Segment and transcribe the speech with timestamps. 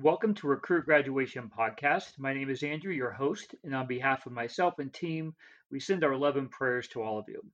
[0.00, 2.18] Welcome to Recruit Graduation Podcast.
[2.18, 5.34] My name is Andrew, your host, and on behalf of myself and team,
[5.70, 7.44] we send our love and prayers to all of you.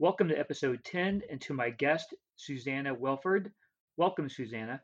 [0.00, 3.52] Welcome to episode 10 and to my guest, Susannah Wellford.
[3.96, 4.80] Welcome, Susannah.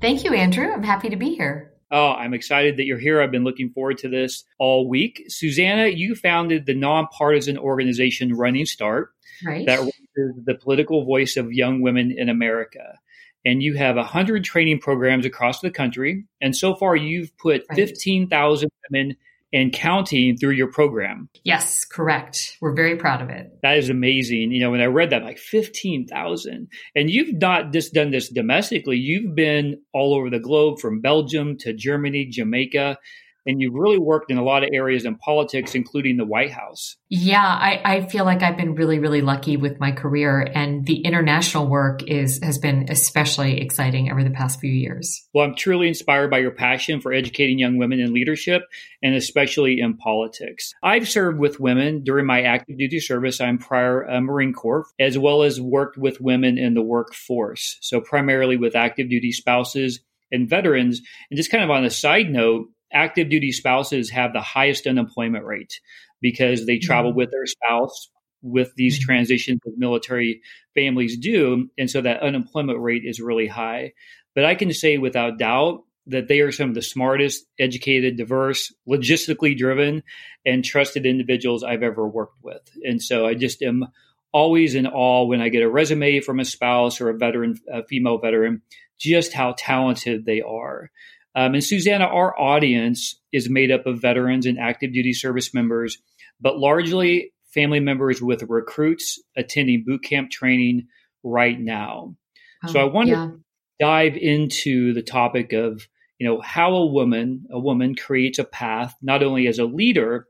[0.00, 0.72] Thank you, Andrew.
[0.72, 1.74] I'm happy to be here.
[1.92, 3.22] Oh, I'm excited that you're here.
[3.22, 5.22] I've been looking forward to this all week.
[5.28, 9.12] Susannah, you founded the nonpartisan organization Running Start
[9.46, 9.64] right.
[9.64, 12.98] that raises the political voice of young women in America
[13.44, 16.24] and you have 100 training programs across the country.
[16.40, 17.76] And so far, you've put right.
[17.76, 19.16] 15,000 women
[19.52, 21.28] and counting through your program.
[21.42, 22.56] Yes, correct.
[22.60, 23.50] We're very proud of it.
[23.62, 24.52] That is amazing.
[24.52, 26.68] You know, when I read that, like 15,000.
[26.94, 31.56] And you've not just done this domestically, you've been all over the globe from Belgium
[31.58, 32.98] to Germany, Jamaica
[33.46, 36.96] and you've really worked in a lot of areas in politics, including the White House.
[37.08, 41.00] Yeah, I, I, feel like I've been really, really lucky with my career, and the
[41.00, 45.26] international work is has been especially exciting over the past few years.
[45.34, 48.62] Well, I'm truly inspired by your passion for educating young women in leadership,
[49.02, 50.72] and especially in politics.
[50.82, 53.40] I've served with women during my active duty service.
[53.40, 57.78] I'm prior uh, Marine Corps, as well as worked with women in the workforce.
[57.80, 60.00] So primarily with active duty spouses
[60.32, 61.00] and veterans.
[61.30, 65.44] And just kind of on a side note, active duty spouses have the highest unemployment
[65.44, 65.80] rate
[66.20, 67.18] because they travel mm-hmm.
[67.18, 68.10] with their spouse
[68.42, 69.06] with these mm-hmm.
[69.06, 70.40] transitions that military
[70.74, 71.68] families do.
[71.78, 73.92] And so that unemployment rate is really high.
[74.34, 78.72] But I can say without doubt that they are some of the smartest, educated, diverse,
[78.88, 80.02] logistically driven,
[80.44, 82.62] and trusted individuals I've ever worked with.
[82.82, 83.86] And so I just am
[84.32, 87.84] always in awe when I get a resume from a spouse or a veteran, a
[87.84, 88.62] female veteran,
[88.98, 90.90] just how talented they are.
[91.34, 95.98] Um, and Susannah, our audience is made up of veterans and active duty service members,
[96.40, 100.88] but largely family members with recruits attending boot camp training
[101.22, 102.16] right now.
[102.64, 103.14] Oh, so I want yeah.
[103.26, 103.40] to
[103.78, 105.86] dive into the topic of
[106.18, 110.26] you know how a woman a woman creates a path not only as a leader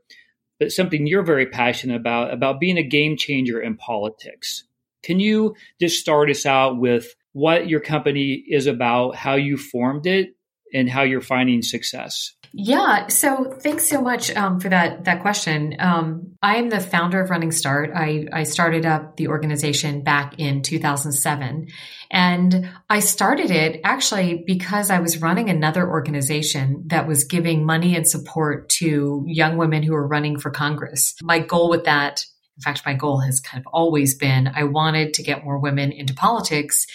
[0.57, 4.63] but something you're very passionate about about being a game changer in politics.
[5.03, 10.05] Can you just start us out with what your company is about, how you formed
[10.05, 10.35] it,
[10.73, 12.33] and how you're finding success.
[12.53, 13.07] Yeah.
[13.07, 15.75] So thanks so much um, for that that question.
[15.79, 17.91] Um, I am the founder of Running Start.
[17.95, 21.67] I, I started up the organization back in 2007,
[22.09, 27.95] and I started it actually because I was running another organization that was giving money
[27.95, 31.15] and support to young women who were running for Congress.
[31.23, 32.25] My goal with that,
[32.57, 35.93] in fact, my goal has kind of always been I wanted to get more women
[35.93, 36.85] into politics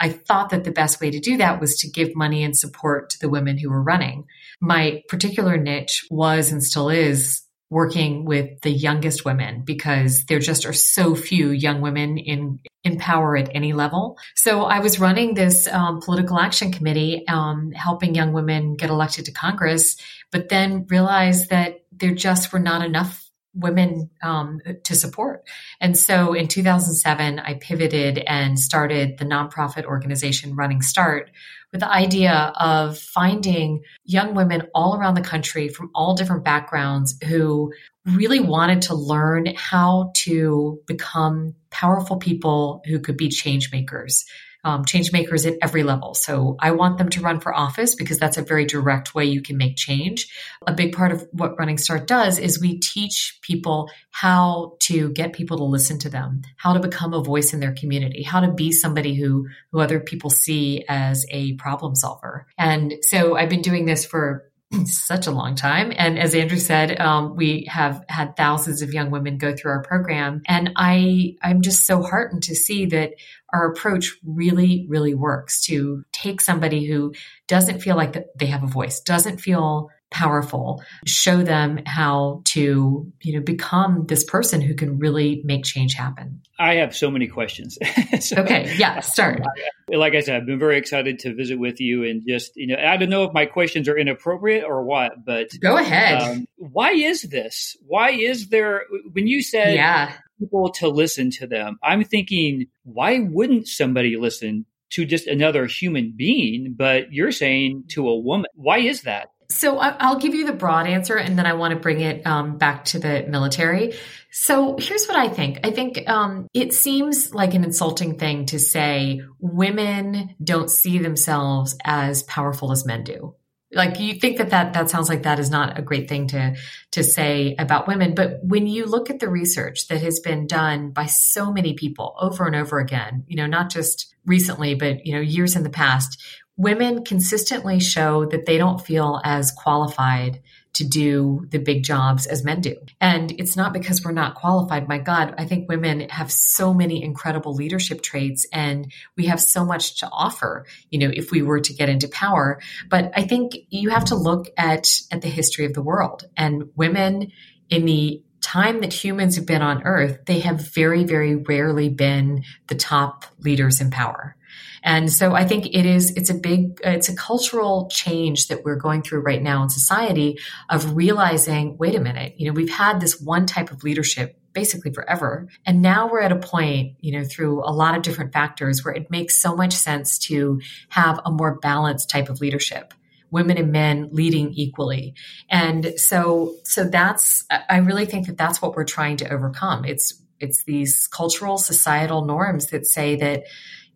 [0.00, 3.10] I thought that the best way to do that was to give money and support
[3.10, 4.26] to the women who were running.
[4.60, 10.64] My particular niche was and still is working with the youngest women because there just
[10.64, 14.18] are so few young women in in power at any level.
[14.36, 19.24] So I was running this um, political action committee, um, helping young women get elected
[19.24, 19.96] to Congress,
[20.30, 23.23] but then realized that there just were not enough
[23.54, 25.44] women um, to support.
[25.80, 31.30] And so in 2007, I pivoted and started the nonprofit organization Running Start
[31.72, 37.16] with the idea of finding young women all around the country from all different backgrounds
[37.24, 37.72] who
[38.04, 44.24] really wanted to learn how to become powerful people who could be change makers
[44.64, 46.14] um, change makers at every level.
[46.14, 49.42] So I want them to run for office because that's a very direct way you
[49.42, 50.28] can make change.
[50.66, 55.32] A big part of what Running Start does is we teach people how to get
[55.32, 58.52] people to listen to them, how to become a voice in their community, how to
[58.52, 62.46] be somebody who who other people see as a problem solver.
[62.58, 64.50] And so I've been doing this for
[64.84, 65.92] such a long time.
[65.96, 69.82] And as Andrew said, um, we have had thousands of young women go through our
[69.82, 70.42] program.
[70.46, 73.14] And I, I'm just so heartened to see that
[73.52, 77.14] our approach really, really works to take somebody who
[77.46, 83.34] doesn't feel like they have a voice, doesn't feel powerful, show them how to, you
[83.34, 86.40] know, become this person who can really make change happen.
[86.58, 87.76] I have so many questions.
[88.20, 89.42] so, okay, yeah, start.
[89.88, 92.76] Like I said, I've been very excited to visit with you and just, you know,
[92.76, 96.22] I don't know if my questions are inappropriate or what, but go ahead.
[96.22, 97.76] Um, why is this?
[97.84, 100.12] Why is there, when you said yeah.
[100.38, 104.64] people to listen to them, I'm thinking, why wouldn't somebody listen
[104.94, 108.46] to just another human being, but you're saying to a woman.
[108.54, 109.30] Why is that?
[109.50, 112.58] So I'll give you the broad answer, and then I want to bring it um,
[112.58, 113.94] back to the military.
[114.30, 115.60] So here's what I think.
[115.64, 121.76] I think um, it seems like an insulting thing to say women don't see themselves
[121.84, 123.36] as powerful as men do.
[123.72, 126.54] Like you think that, that that sounds like that is not a great thing to
[126.92, 130.90] to say about women, but when you look at the research that has been done
[130.90, 135.14] by so many people over and over again, you know, not just recently, but you
[135.14, 136.22] know, years in the past,
[136.56, 140.40] women consistently show that they don't feel as qualified
[140.74, 142.76] to do the big jobs as men do.
[143.00, 144.88] And it's not because we're not qualified.
[144.88, 149.64] My God, I think women have so many incredible leadership traits and we have so
[149.64, 152.60] much to offer, you know, if we were to get into power.
[152.88, 156.70] But I think you have to look at, at the history of the world and
[156.74, 157.30] women
[157.70, 162.44] in the time that humans have been on earth, they have very, very rarely been
[162.66, 164.36] the top leaders in power.
[164.82, 168.76] And so I think it is, it's a big, it's a cultural change that we're
[168.76, 173.00] going through right now in society of realizing, wait a minute, you know, we've had
[173.00, 175.48] this one type of leadership basically forever.
[175.66, 178.94] And now we're at a point, you know, through a lot of different factors where
[178.94, 180.60] it makes so much sense to
[180.90, 182.94] have a more balanced type of leadership
[183.30, 185.12] women and men leading equally.
[185.50, 189.84] And so, so that's, I really think that that's what we're trying to overcome.
[189.84, 193.42] It's, it's these cultural societal norms that say that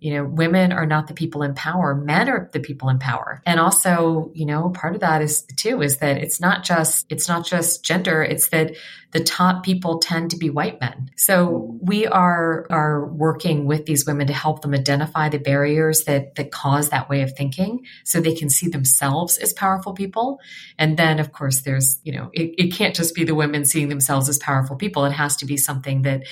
[0.00, 1.94] you know, women are not the people in power.
[1.94, 3.42] Men are the people in power.
[3.44, 7.28] And also, you know, part of that is too, is that it's not just, it's
[7.28, 8.22] not just gender.
[8.22, 8.76] It's that
[9.10, 11.10] the top people tend to be white men.
[11.16, 16.34] So we are, are working with these women to help them identify the barriers that,
[16.34, 20.40] that cause that way of thinking so they can see themselves as powerful people.
[20.78, 23.88] And then, of course, there's, you know, it, it can't just be the women seeing
[23.88, 25.06] themselves as powerful people.
[25.06, 26.24] It has to be something that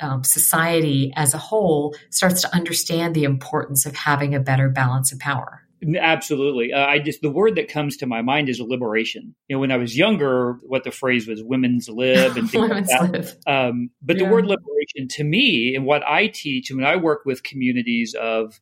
[0.00, 5.12] um, society as a whole starts to understand the importance of having a better balance
[5.12, 5.64] of power.
[6.00, 6.72] Absolutely.
[6.72, 9.34] Uh, I just, the word that comes to my mind is liberation.
[9.48, 12.86] You know, when I was younger, what the phrase was women's lib and things like
[12.86, 13.10] that.
[13.12, 13.36] Live.
[13.46, 14.24] Um, but yeah.
[14.24, 18.14] the word liberation to me and what I teach and when I work with communities
[18.14, 18.60] of,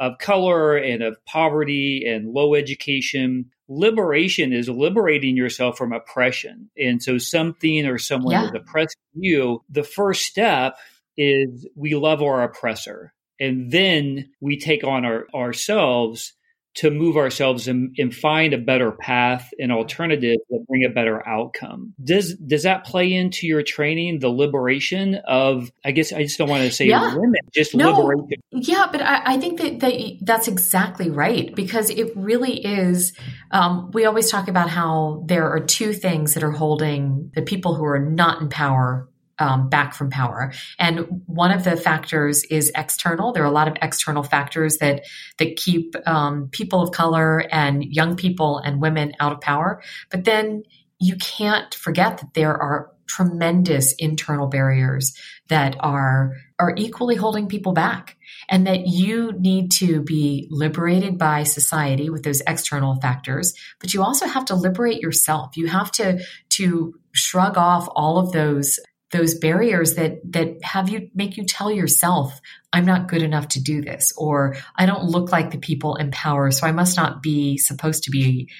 [0.00, 6.70] of color and of poverty and low education, liberation is liberating yourself from oppression.
[6.78, 8.44] And so something or someone yeah.
[8.46, 9.62] is oppressing you.
[9.70, 10.76] The first step
[11.16, 13.12] is we love our oppressor.
[13.40, 16.34] And then we take on our, ourselves
[16.74, 21.26] to move ourselves and, and, find a better path and alternative that bring a better
[21.26, 21.94] outcome.
[22.02, 26.48] Does does that play into your training, the liberation of I guess I just don't
[26.48, 27.14] want to say yeah.
[27.14, 28.00] women, just no.
[28.00, 28.42] liberation.
[28.50, 33.12] Yeah, but I, I, think that, that that's exactly right because it really is
[33.50, 37.74] um, we always talk about how there are two things that are holding the people
[37.74, 40.52] who are not in power um, back from power.
[40.78, 43.32] And one of the factors is external.
[43.32, 45.04] There are a lot of external factors that
[45.38, 49.82] that keep um, people of color and young people and women out of power.
[50.10, 50.64] But then
[50.98, 55.16] you can't forget that there are tremendous internal barriers
[55.48, 58.16] that are are equally holding people back
[58.48, 64.02] and that you need to be liberated by society with those external factors but you
[64.02, 68.78] also have to liberate yourself you have to to shrug off all of those
[69.14, 72.40] those barriers that that have you make you tell yourself
[72.72, 76.10] i'm not good enough to do this or i don't look like the people in
[76.10, 78.50] power so i must not be supposed to be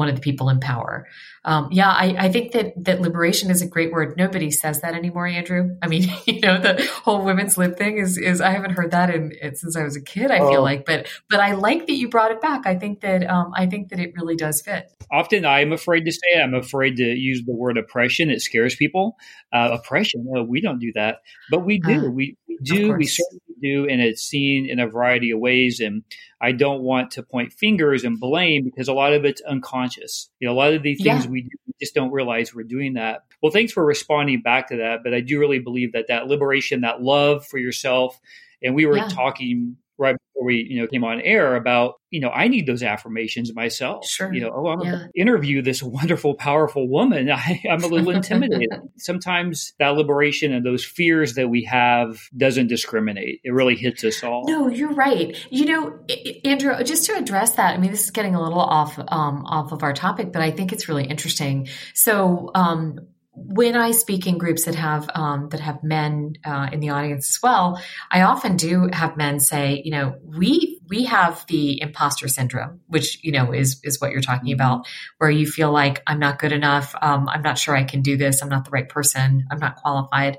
[0.00, 1.06] one of the people in power.
[1.44, 4.16] Um, yeah, I, I, think that that liberation is a great word.
[4.16, 5.76] Nobody says that anymore, Andrew.
[5.82, 9.14] I mean, you know, the whole women's lib thing is is I haven't heard that
[9.14, 10.30] in, since I was a kid.
[10.30, 10.48] I oh.
[10.48, 12.66] feel like, but but I like that you brought it back.
[12.66, 14.90] I think that um, I think that it really does fit.
[15.12, 16.40] Often, I'm afraid to say it.
[16.42, 18.30] I'm afraid to use the word oppression.
[18.30, 19.18] It scares people.
[19.52, 20.24] Uh, oppression?
[20.26, 21.18] No, we don't do that,
[21.50, 22.06] but we do.
[22.06, 22.94] Uh, we, we do.
[22.94, 25.80] We certainly do, and it's seen in a variety of ways.
[25.80, 26.02] And
[26.40, 30.30] I don't want to point fingers and blame because a lot of it's unconscious.
[30.40, 31.30] You know, a lot of these things yeah.
[31.30, 33.24] we, do, we just don't realize we're doing that.
[33.42, 35.00] Well, thanks for responding back to that.
[35.04, 38.18] But I do really believe that that liberation, that love for yourself,
[38.62, 39.08] and we were yeah.
[39.08, 42.82] talking right before we you know came on air about you know I need those
[42.82, 44.06] affirmations myself.
[44.06, 44.32] Sure.
[44.32, 44.90] You know, oh, I'm yeah.
[44.90, 47.30] going to interview this wonderful, powerful woman.
[47.30, 48.80] I, I'm a little intimidated.
[48.96, 53.40] Sometimes that liberation and those fears that we have doesn't discriminate.
[53.44, 54.44] It really hits us all.
[54.46, 55.36] No, you're right.
[55.50, 55.98] You know,
[56.44, 59.72] Andrew, just to address that, I mean, this is getting a little off um, off
[59.72, 61.68] of our topic, but I think it's really interesting.
[61.94, 62.50] So.
[62.54, 63.00] Um,
[63.32, 67.28] when I speak in groups that have um, that have men uh, in the audience
[67.30, 72.26] as well, I often do have men say, you know, we we have the imposter
[72.26, 74.86] syndrome, which you know is is what you're talking about,
[75.18, 78.16] where you feel like I'm not good enough, um, I'm not sure I can do
[78.16, 80.38] this, I'm not the right person, I'm not qualified.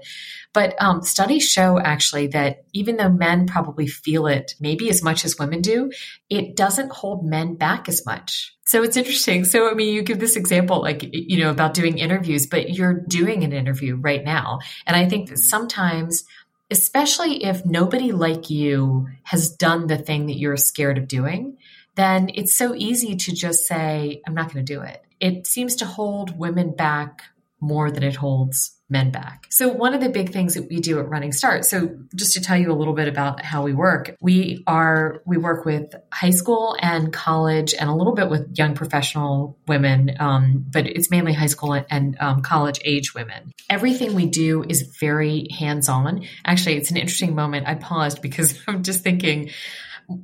[0.54, 5.24] But um, studies show actually that even though men probably feel it maybe as much
[5.24, 5.92] as women do,
[6.30, 8.54] it doesn't hold men back as much.
[8.72, 9.44] So it's interesting.
[9.44, 12.94] So, I mean, you give this example, like, you know, about doing interviews, but you're
[12.94, 14.60] doing an interview right now.
[14.88, 16.24] And I think that sometimes,
[16.70, 21.58] especially if nobody like you has done the thing that you're scared of doing,
[21.96, 25.04] then it's so easy to just say, I'm not going to do it.
[25.20, 27.24] It seems to hold women back
[27.60, 29.48] more than it holds men back.
[29.50, 31.66] So one of the big things that we do at Running Start.
[31.66, 35.38] So just to tell you a little bit about how we work, we are we
[35.38, 40.66] work with high school and college and a little bit with young professional women, um,
[40.70, 43.54] but it's mainly high school and um, college age women.
[43.70, 46.26] Everything we do is very hands on.
[46.46, 47.68] Actually, it's an interesting moment.
[47.68, 49.52] I paused because I'm just thinking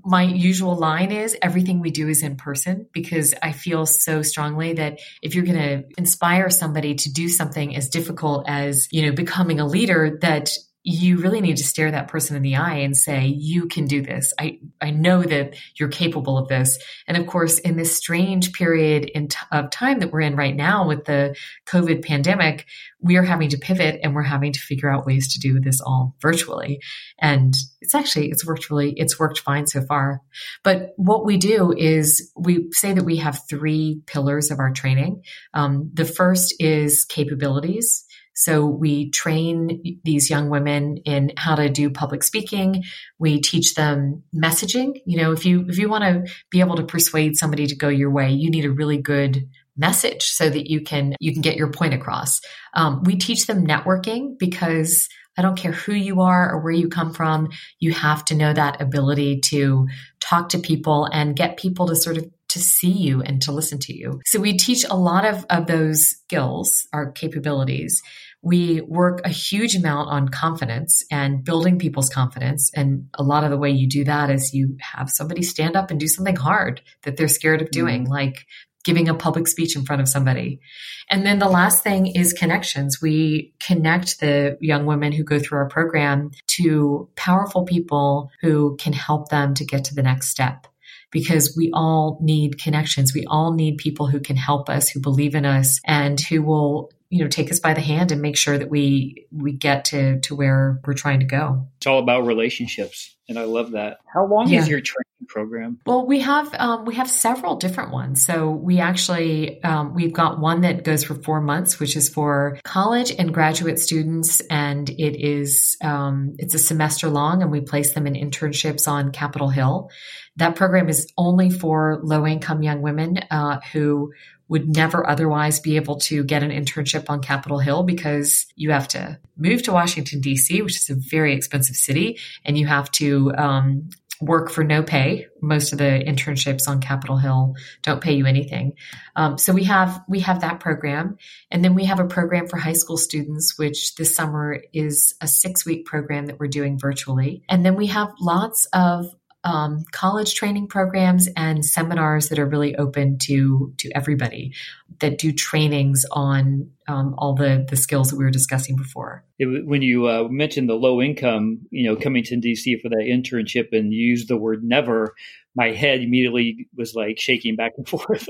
[0.06, 4.74] my usual line is everything we do is in person because I feel so strongly
[4.74, 9.12] that if you're going to inspire somebody to do something as difficult as, you know,
[9.12, 10.51] becoming a leader, that
[10.89, 14.01] you really need to stare that person in the eye and say, you can do
[14.01, 14.34] this.
[14.39, 16.79] I, I know that you're capable of this.
[17.08, 20.56] And of course, in this strange period in t- of time that we're in right
[20.56, 22.67] now with the COVID pandemic,
[23.01, 25.82] we are having to pivot and we're having to figure out ways to do this
[25.82, 26.79] all virtually.
[27.20, 30.22] And it's actually, it's worked really, it's worked fine so far.
[30.63, 35.24] But what we do is we say that we have three pillars of our training.
[35.53, 38.06] Um, the first is capabilities.
[38.38, 42.84] So we train these young women in how to do public speaking.
[43.17, 45.01] We teach them messaging.
[45.08, 47.89] You know, if you if you want to be able to persuade somebody to go
[47.89, 51.58] your way, you need a really good message so that you can you can get
[51.58, 52.39] your point across.
[52.75, 56.89] Um, we teach them networking because I don't care who you are or where you
[56.89, 59.88] come from, you have to know that ability to
[60.20, 63.77] talk to people and get people to sort of to see you and to listen
[63.77, 64.22] to you.
[64.25, 68.01] So we teach a lot of, of those skills, our capabilities.
[68.41, 72.72] We work a huge amount on confidence and building people's confidence.
[72.75, 75.91] And a lot of the way you do that is you have somebody stand up
[75.91, 78.13] and do something hard that they're scared of doing, mm-hmm.
[78.13, 78.46] like
[78.88, 80.62] giving a public speech in front of somebody.
[81.10, 83.01] And then the last thing is connections.
[83.01, 88.94] We connect the young women who go through our program to powerful people who can
[88.94, 90.67] help them to get to the next step
[91.12, 93.13] because we all need connections.
[93.13, 96.89] We all need people who can help us, who believe in us and who will
[97.10, 100.20] you know take us by the hand and make sure that we we get to
[100.22, 101.68] to where we're trying to go.
[101.78, 104.00] It's all about relationships and i love that.
[104.14, 104.60] How long yeah.
[104.60, 108.79] is your training program well we have um, we have several different ones so we
[108.79, 113.34] actually um, we've got one that goes for four months which is for college and
[113.34, 118.13] graduate students and it is um, it's a semester long and we place them in
[118.13, 119.89] internships on capitol hill
[120.38, 124.12] that program is only for low income young women uh, who
[124.50, 128.88] would never otherwise be able to get an internship on Capitol Hill because you have
[128.89, 133.34] to move to Washington, D.C., which is a very expensive city, and you have to
[133.36, 133.89] um,
[134.22, 135.28] work for no pay.
[135.42, 138.74] Most of the internships on Capitol Hill don't pay you anything.
[139.16, 141.18] Um, so we have we have that program,
[141.52, 145.28] and then we have a program for high school students, which this summer is a
[145.28, 147.44] six week program that we're doing virtually.
[147.48, 149.08] And then we have lots of
[149.48, 154.54] um, college training programs and seminars that are really open to to everybody
[155.00, 159.24] that do trainings on um, all the the skills that we were discussing before.
[159.39, 163.08] It, when you uh, mentioned the low income, you know, coming to DC for that
[163.10, 165.16] internship and use the word never,
[165.56, 168.27] my head immediately was like shaking back and forth.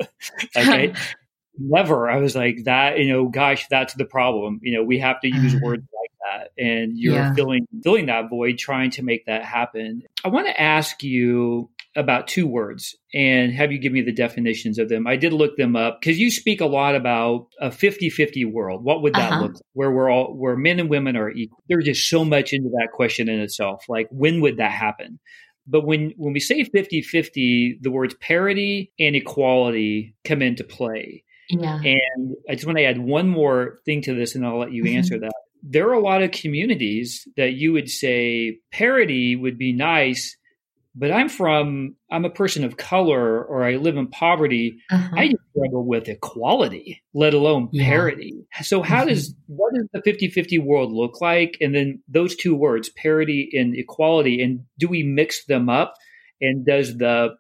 [0.56, 0.94] okay.
[1.60, 2.08] never.
[2.08, 4.60] I was like that, you know, gosh, that's the problem.
[4.62, 5.84] You know, we have to use words
[6.38, 7.34] that and you're yeah.
[7.34, 10.04] filling filling that void trying to make that happen.
[10.24, 14.78] I want to ask you about two words and have you give me the definitions
[14.78, 15.08] of them.
[15.08, 18.84] I did look them up because you speak a lot about a 50-50 world.
[18.84, 19.42] What would that uh-huh.
[19.42, 19.64] look like?
[19.74, 21.64] Where we're all where men and women are equal.
[21.68, 23.86] There's just so much into that question in itself.
[23.90, 25.20] Like when would that happen?
[25.66, 31.24] But when, when we say 50 50, the words parity and equality come into play.
[31.50, 31.80] Yeah.
[31.84, 34.84] And I just want to add one more thing to this and I'll let you
[34.84, 34.98] mm-hmm.
[34.98, 35.34] answer that
[35.70, 40.38] there are a lot of communities that you would say parity would be nice,
[40.96, 44.80] but I'm from, I'm a person of color or I live in poverty.
[44.90, 45.16] Uh-huh.
[45.16, 48.34] I struggle with equality, let alone parity.
[48.56, 48.62] Yeah.
[48.62, 49.10] So, how mm-hmm.
[49.10, 51.58] does, what does the 50 50 world look like?
[51.60, 55.96] And then those two words, parity and equality, and do we mix them up?
[56.40, 57.36] And does the,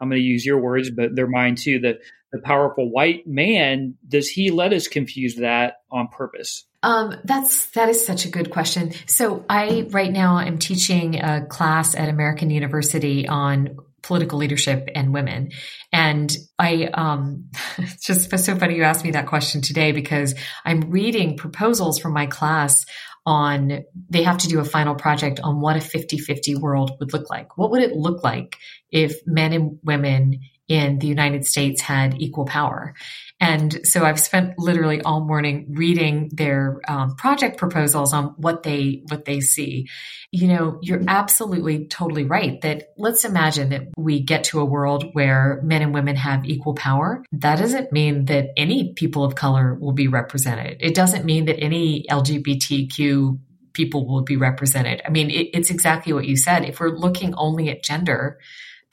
[0.00, 1.98] I'm going to use your words, but they're mine too, the,
[2.32, 6.66] the powerful white man, does he let us confuse that on purpose?
[6.82, 8.92] Um, that's that is such a good question.
[9.06, 15.12] So I right now am teaching a class at American University on political leadership and
[15.12, 15.50] women.
[15.92, 20.34] And I, um, it's just so funny you asked me that question today because
[20.64, 22.86] I'm reading proposals from my class
[23.26, 27.28] on, they have to do a final project on what a 50-50 world would look
[27.28, 27.58] like.
[27.58, 28.56] What would it look like
[28.90, 32.94] if men and women in the United States had equal power?
[33.40, 39.02] And so I've spent literally all morning reading their um, project proposals on what they
[39.08, 39.88] what they see.
[40.30, 45.06] You know, you're absolutely totally right that let's imagine that we get to a world
[45.14, 47.24] where men and women have equal power.
[47.32, 50.76] That doesn't mean that any people of color will be represented.
[50.80, 53.38] It doesn't mean that any LGBTQ
[53.72, 55.00] people will be represented.
[55.06, 56.64] I mean, it, it's exactly what you said.
[56.64, 58.38] If we're looking only at gender,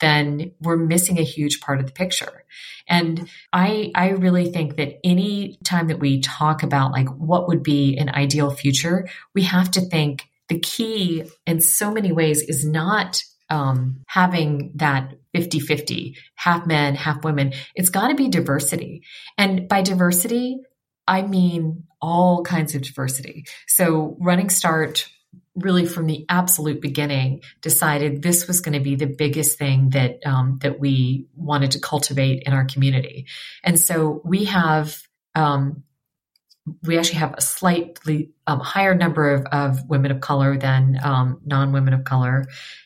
[0.00, 2.44] then we're missing a huge part of the picture.
[2.88, 7.62] And I, I really think that any time that we talk about like what would
[7.62, 12.64] be an ideal future, we have to think the key in so many ways is
[12.64, 17.52] not um, having that 50 50, half men, half women.
[17.74, 19.02] It's got to be diversity.
[19.36, 20.58] And by diversity,
[21.06, 23.44] I mean all kinds of diversity.
[23.66, 25.08] So Running Start
[25.58, 30.18] really from the absolute beginning decided this was going to be the biggest thing that
[30.26, 33.26] um, that we wanted to cultivate in our community,
[33.64, 35.00] and so we have.
[35.34, 35.84] Um,
[36.82, 41.40] we actually have a slightly um, higher number of, of, women of color than um,
[41.46, 42.44] non women of color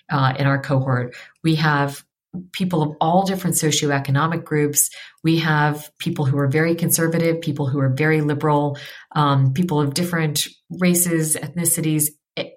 [0.09, 1.17] uh, in our cohort.
[1.43, 2.05] We have
[2.52, 4.91] people of all different socioeconomic groups.
[5.23, 8.79] We have people who are very conservative, people who are very liberal,
[9.12, 12.07] um, people of different races, ethnicities,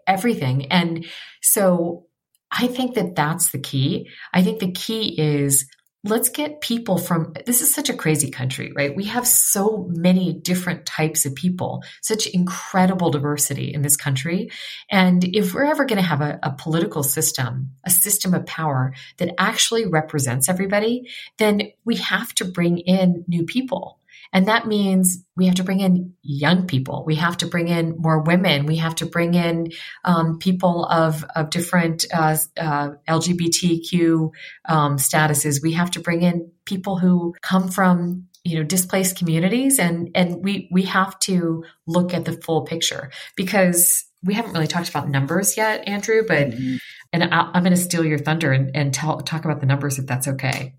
[0.08, 0.72] everything.
[0.72, 1.06] And
[1.42, 2.06] so
[2.52, 4.10] I think that that's the key.
[4.34, 5.66] I think the key is
[6.06, 8.96] let's get people from this is such a crazy country, right?
[8.96, 14.52] We have so many different types of people, such incredible diversity in this country.
[14.92, 18.94] And if we're ever going to have a, a, political system, a system of power
[19.18, 24.00] that actually represents everybody, then we have to bring in new people.
[24.34, 27.04] And that means we have to bring in young people.
[27.06, 28.66] We have to bring in more women.
[28.66, 29.72] We have to bring in
[30.04, 34.32] um, people of, of different uh, uh, LGBTQ
[34.68, 35.62] um, statuses.
[35.62, 40.44] We have to bring in people who come from you know displaced communities and and
[40.44, 45.10] we we have to look at the full picture because we haven't really talked about
[45.10, 46.76] numbers yet andrew but mm-hmm.
[47.12, 49.98] and I, am going to steal your thunder and, and tell, talk about the numbers
[49.98, 50.76] if that's okay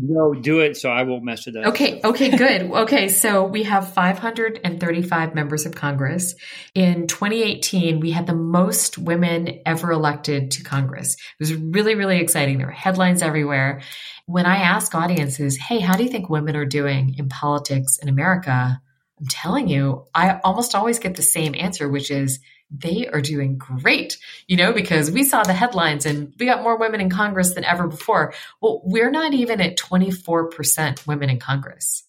[0.00, 1.66] no, do it so I won't mess it up.
[1.66, 2.62] Okay, okay, good.
[2.62, 6.36] okay, so we have 535 members of Congress.
[6.74, 11.14] In 2018, we had the most women ever elected to Congress.
[11.14, 12.58] It was really, really exciting.
[12.58, 13.82] There were headlines everywhere.
[14.26, 18.08] When I ask audiences, hey, how do you think women are doing in politics in
[18.08, 18.80] America?
[19.20, 22.38] I'm telling you, I almost always get the same answer, which is
[22.70, 26.78] they are doing great, you know, because we saw the headlines and we got more
[26.78, 28.34] women in Congress than ever before.
[28.60, 32.04] Well, we're not even at 24% women in Congress,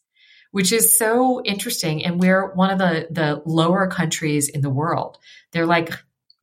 [0.51, 2.03] which is so interesting.
[2.03, 5.17] And we're one of the, the lower countries in the world.
[5.51, 5.93] They're like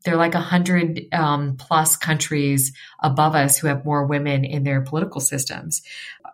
[0.06, 4.80] they're like a hundred um, plus countries above us who have more women in their
[4.80, 5.82] political systems.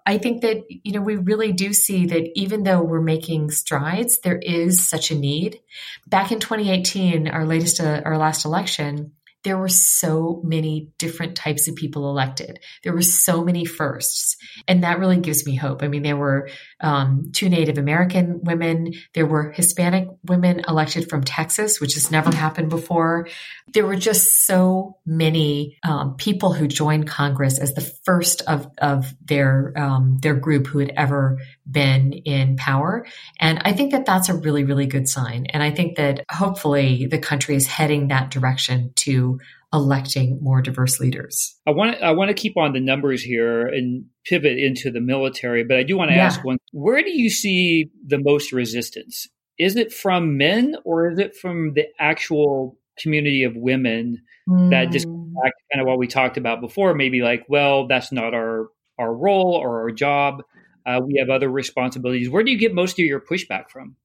[0.05, 4.21] I think that you know we really do see that even though we're making strides,
[4.21, 5.61] there is such a need.
[6.07, 9.13] Back in 2018, our latest uh, our last election,
[9.45, 12.61] there were so many different types of people elected.
[12.85, 14.37] There were so many firsts.
[14.69, 15.83] And that really gives me hope.
[15.83, 16.49] I mean, there were
[16.81, 22.35] um, two Native American women, there were Hispanic women elected from Texas, which has never
[22.35, 23.29] happened before.
[23.73, 29.13] There were just so many um, people who joined Congress as the first of, of
[29.25, 31.39] their, um, their group who had ever
[31.71, 33.07] been in power.
[33.39, 35.47] And I think that that's a really, really good sign.
[35.47, 39.39] And I think that hopefully the country is heading that direction to
[39.73, 41.57] electing more diverse leaders.
[41.67, 45.01] I want to, I want to keep on the numbers here and pivot into the
[45.01, 46.27] military, but I do want to yeah.
[46.27, 49.29] ask one, where do you see the most resistance?
[49.59, 54.71] Is it from men or is it from the actual community of women mm.
[54.71, 55.33] that just hmm.
[55.73, 59.55] kind of what we talked about before, maybe like, well, that's not our our role
[59.55, 60.43] or our job.
[60.85, 62.29] Uh, we have other responsibilities.
[62.29, 63.97] Where do you get most of your pushback from?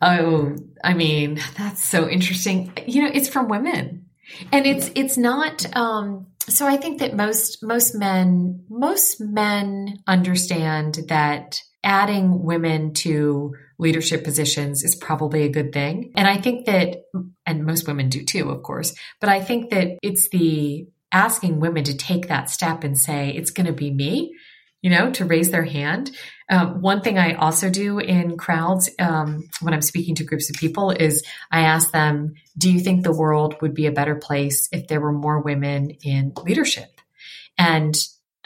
[0.00, 2.72] Oh, I mean, that's so interesting.
[2.86, 4.06] You know, it's from women.
[4.50, 10.98] And it's it's not um so I think that most most men most men understand
[11.08, 16.12] that adding women to leadership positions is probably a good thing.
[16.16, 17.02] And I think that
[17.46, 21.84] and most women do too, of course, but I think that it's the asking women
[21.84, 24.34] to take that step and say it's going to be me
[24.82, 26.10] you know, to raise their hand.
[26.50, 30.56] Um, one thing I also do in crowds um, when I'm speaking to groups of
[30.56, 34.68] people is I ask them, Do you think the world would be a better place
[34.72, 37.00] if there were more women in leadership?
[37.56, 37.94] And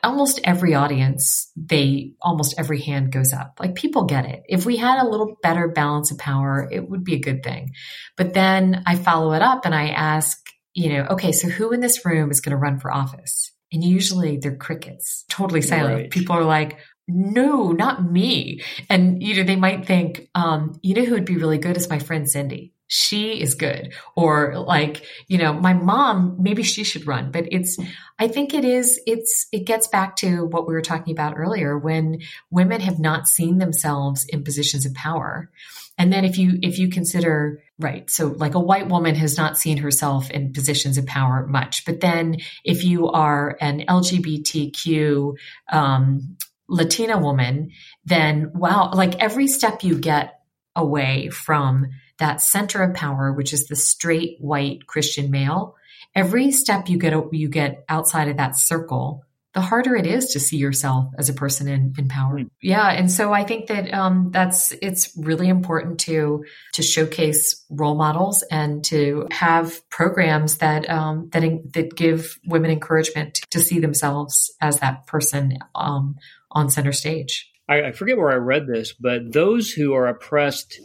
[0.05, 3.57] almost every audience, they almost every hand goes up.
[3.59, 4.43] Like people get it.
[4.49, 7.73] If we had a little better balance of power, it would be a good thing.
[8.17, 10.39] But then I follow it up and I ask,
[10.75, 13.53] you know, okay, so who in this room is going to run for office?
[13.73, 15.95] And usually they're crickets, totally silent.
[15.95, 16.11] Right.
[16.11, 18.63] People are like, no, not me.
[18.91, 21.89] And, you know, they might think, um, you know, who would be really good is
[21.89, 22.73] my friend Cindy.
[22.89, 23.93] She is good.
[24.15, 27.79] Or like, you know, my mom, maybe she should run, but it's,
[28.19, 31.77] I think it is, it's, it gets back to what we were talking about earlier
[31.77, 32.21] when
[32.51, 35.51] women have not seen themselves in positions of power.
[35.99, 39.59] And then if you, if you consider, right, so like a white woman has not
[39.59, 45.35] seen herself in positions of power much, but then if you are an LGBTQ,
[45.73, 46.37] um,
[46.69, 47.71] Latina woman,
[48.05, 50.41] then wow, like every step you get
[50.75, 55.77] away from that center of power, which is the straight white Christian male,
[56.15, 59.23] every step you get you get outside of that circle,
[59.57, 62.41] the harder it is to see yourself as a person in, in power.
[62.41, 62.51] Mm.
[62.61, 67.95] Yeah, and so I think that um, that's it's really important to to showcase role
[67.95, 74.55] models and to have programs that um, that that give women encouragement to see themselves
[74.61, 76.17] as that person um,
[76.51, 77.51] on center stage.
[77.67, 80.81] I, I forget where I read this, but those who are oppressed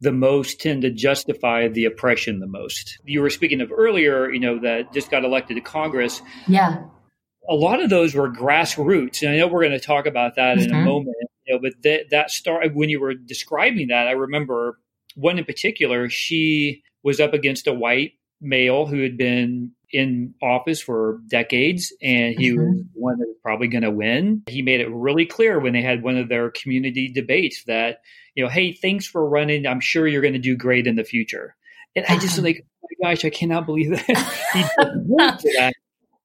[0.00, 2.98] the most tend to justify the oppression the most.
[3.04, 6.22] You were speaking of earlier, you know, that just got elected to Congress.
[6.46, 6.84] Yeah.
[7.48, 9.22] A lot of those were grassroots.
[9.22, 10.68] And I know we're going to talk about that mm-hmm.
[10.68, 10.84] in a mm-hmm.
[10.84, 11.16] moment.
[11.46, 14.78] You know, but that that start when you were describing that, I remember
[15.14, 20.80] one in particular, she was up against a white male who had been in office
[20.80, 22.60] for decades and he mm-hmm.
[22.60, 24.42] was one that was probably going to win.
[24.48, 28.00] He made it really clear when they had one of their community debates that,
[28.34, 29.66] you know, hey, thanks for running.
[29.66, 31.56] I'm sure you're going to do great in the future.
[31.96, 32.04] And.
[32.06, 32.42] I just uh-huh.
[32.42, 34.04] like, oh my gosh, I cannot believe that
[34.52, 34.62] he
[35.56, 35.74] that.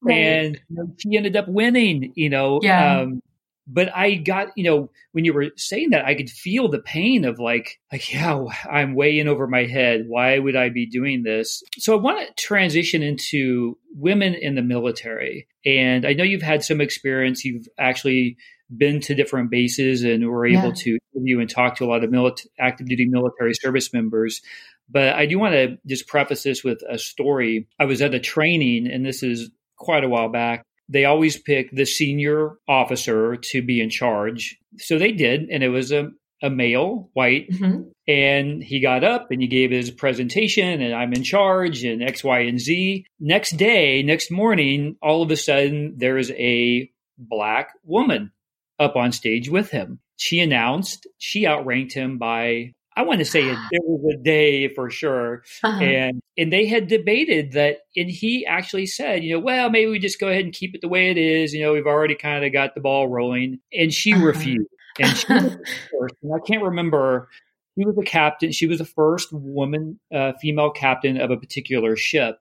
[0.02, 0.14] Right.
[0.14, 2.60] And you know, she ended up winning, you know.
[2.62, 3.02] Yeah.
[3.02, 3.22] Um,
[3.66, 7.24] but I got, you know, when you were saying that, I could feel the pain
[7.24, 10.06] of like, like, yeah, I'm way in over my head.
[10.08, 11.64] Why would I be doing this?
[11.78, 15.48] So I want to transition into women in the military.
[15.66, 17.46] And I know you've had some experience.
[17.46, 18.38] You've actually
[18.76, 20.76] been to different bases and were able yeah.
[20.76, 24.42] to interview and talk to a lot of military, active duty military service members.
[24.90, 27.68] But I do want to just preface this with a story.
[27.80, 31.72] I was at a training, and this is quite a while back they always pick
[31.72, 34.58] the senior officer to be in charge.
[34.78, 36.10] So they did, and it was a,
[36.42, 37.90] a male, white, mm-hmm.
[38.08, 42.24] and he got up and he gave his presentation, and I'm in charge, and X,
[42.24, 43.06] Y, and Z.
[43.20, 48.32] Next day, next morning, all of a sudden, there is a black woman
[48.80, 50.00] up on stage with him.
[50.18, 54.74] She announced she outranked him by I want to say it, there was a day
[54.74, 55.44] for sure.
[55.64, 55.84] Uh-huh.
[55.84, 60.00] And and they had debated that and he actually said, you know, well, maybe we
[60.00, 61.54] just go ahead and keep it the way it is.
[61.54, 63.60] You know, we've already kind of got the ball rolling.
[63.72, 64.26] And she uh-huh.
[64.26, 64.70] refused.
[65.00, 65.58] And she was
[65.92, 67.30] first, and I can't remember
[67.78, 68.52] she was a captain.
[68.52, 72.38] She was the first woman, uh, female captain of a particular ship.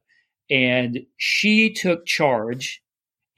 [0.51, 2.83] And she took charge.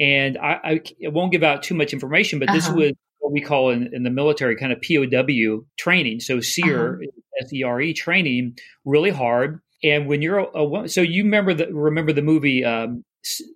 [0.00, 2.58] And I, I, I won't give out too much information, but uh-huh.
[2.58, 2.92] this was
[3.24, 6.20] what we call in, in the military kind of POW training.
[6.20, 7.44] So SERE, uh-huh.
[7.46, 9.60] S-E-R-E training, really hard.
[9.82, 13.02] And when you're a, a so you remember the remember the movie um,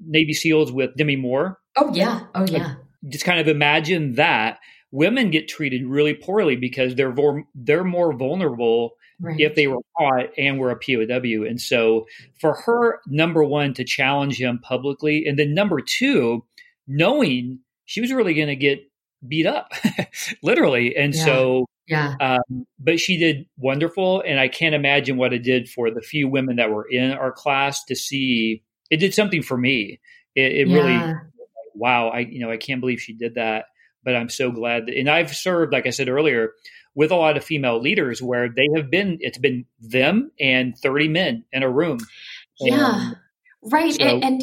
[0.01, 1.59] Navy SEALs with Demi Moore?
[1.77, 2.77] Oh yeah, oh yeah.
[3.11, 4.59] Just kind of imagine that
[4.91, 9.39] women get treated really poorly because they're vor- they're more vulnerable right.
[9.39, 11.47] if they were caught and were a POW.
[11.47, 12.07] And so
[12.41, 16.47] for her, number one, to challenge him publicly, and then number two,
[16.87, 18.81] knowing she was really going to get
[19.27, 19.73] beat up,
[20.43, 20.97] literally.
[20.97, 21.25] And yeah.
[21.25, 22.15] so, yeah.
[22.21, 26.29] Um, but she did wonderful, and I can't imagine what it did for the few
[26.29, 28.63] women that were in our class to see.
[28.91, 30.01] It did something for me.
[30.35, 30.77] It, it yeah.
[30.77, 31.15] really,
[31.75, 32.09] wow!
[32.09, 33.67] I you know I can't believe she did that.
[34.05, 36.53] But I'm so glad that, and I've served, like I said earlier,
[36.95, 39.19] with a lot of female leaders where they have been.
[39.21, 41.99] It's been them and 30 men in a room.
[42.61, 43.13] Yeah,
[43.63, 43.93] right.
[43.93, 44.43] So, and, and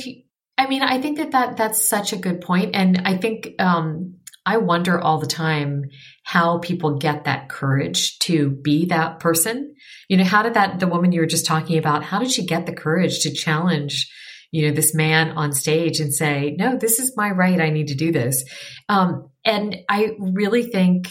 [0.58, 4.16] I mean, I think that, that that's such a good point, and I think um,
[4.46, 5.90] I wonder all the time
[6.24, 9.76] how people get that courage to be that person.
[10.08, 12.46] You know, how did that, the woman you were just talking about, how did she
[12.46, 14.12] get the courage to challenge,
[14.52, 17.60] you know, this man on stage and say, no, this is my right.
[17.60, 18.46] I need to do this.
[18.88, 21.10] Um, and I really think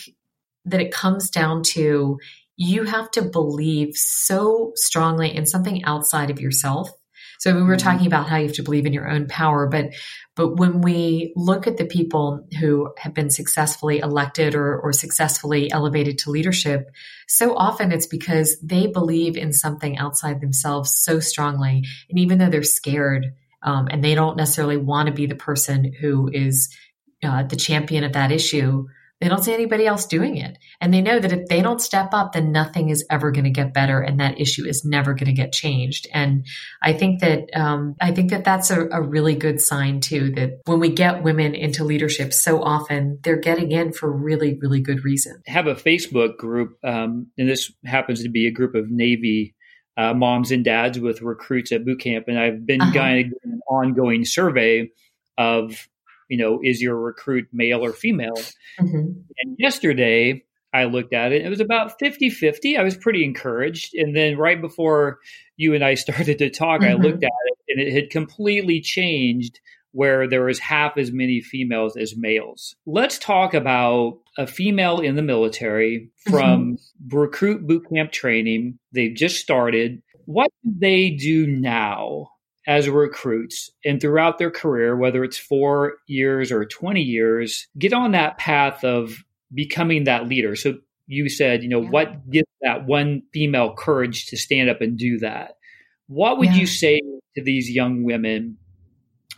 [0.64, 2.18] that it comes down to
[2.56, 6.88] you have to believe so strongly in something outside of yourself
[7.44, 7.86] so we were mm-hmm.
[7.86, 9.92] talking about how you have to believe in your own power, but
[10.34, 15.70] but when we look at the people who have been successfully elected or, or successfully
[15.70, 16.90] elevated to leadership,
[17.28, 22.48] so often it's because they believe in something outside themselves so strongly, and even though
[22.48, 26.74] they're scared um, and they don't necessarily want to be the person who is
[27.22, 28.86] uh, the champion of that issue,
[29.20, 30.58] They don't see anybody else doing it.
[30.80, 33.50] And they know that if they don't step up, then nothing is ever going to
[33.50, 36.08] get better and that issue is never going to get changed.
[36.12, 36.44] And
[36.82, 40.60] I think that, um, I think that that's a, a really good sign too, that
[40.66, 45.04] when we get women into leadership so often, they're getting in for really, really good
[45.04, 45.40] reason.
[45.46, 49.54] have a Facebook group, um, and this happens to be a group of Navy
[49.96, 52.26] uh, moms and dads with recruits at boot camp.
[52.28, 52.92] And I've been uh-huh.
[52.92, 54.90] doing an ongoing survey
[55.38, 55.88] of
[56.28, 58.36] you know, is your recruit male or female?
[58.80, 59.20] Mm-hmm.
[59.40, 62.76] And yesterday I looked at it, it was about 50 50.
[62.76, 63.94] I was pretty encouraged.
[63.94, 65.20] And then right before
[65.56, 66.90] you and I started to talk, mm-hmm.
[66.90, 69.60] I looked at it and it had completely changed
[69.92, 72.74] where there was half as many females as males.
[72.84, 77.16] Let's talk about a female in the military from mm-hmm.
[77.16, 78.80] recruit boot camp training.
[78.90, 80.02] They've just started.
[80.24, 82.30] What do they do now
[82.66, 88.12] as recruits and throughout their career, whether it's four years or 20 years, get on
[88.12, 89.22] that path of
[89.52, 90.56] becoming that leader.
[90.56, 91.90] So you said, you know, yeah.
[91.90, 95.56] what gives that one female courage to stand up and do that?
[96.06, 96.60] What would yeah.
[96.60, 97.00] you say
[97.36, 98.56] to these young women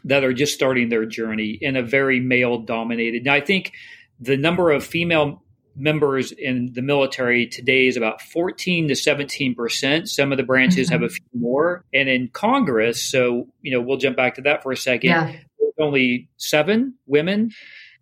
[0.05, 3.25] that are just starting their journey in a very male dominated?
[3.25, 3.73] Now, I think
[4.21, 5.43] the number of female
[5.77, 10.09] members in the military today is about 14 to 17 percent.
[10.09, 10.93] Some of the branches mm-hmm.
[10.95, 11.85] have a few more.
[11.93, 15.11] And in Congress, so, you know, we'll jump back to that for a second.
[15.11, 15.33] Yeah.
[15.59, 17.53] There's only seven women.